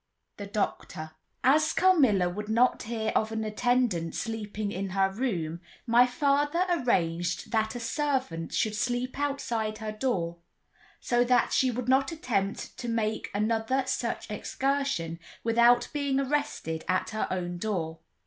[0.37, 1.11] The Doctor
[1.43, 7.51] As Carmilla would not hear of an attendant sleeping in her room, my father arranged
[7.51, 10.37] that a servant should sleep outside her door,
[10.99, 17.11] so that she would not attempt to make another such excursion without being arrested at
[17.11, 17.99] her own door.